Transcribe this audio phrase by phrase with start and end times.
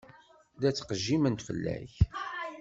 [0.61, 1.93] La ttqejjiment fell-ak.